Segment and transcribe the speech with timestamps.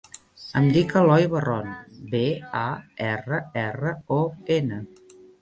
[0.59, 1.69] Em dic Eloi Barron:
[2.15, 2.23] be,
[2.61, 2.65] a,
[3.11, 4.19] erra, erra, o,
[4.59, 4.83] ena.